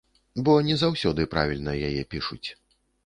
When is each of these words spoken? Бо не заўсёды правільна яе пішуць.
Бо 0.47 0.53
не 0.69 0.77
заўсёды 0.83 1.27
правільна 1.35 1.77
яе 1.91 2.01
пішуць. 2.15 2.49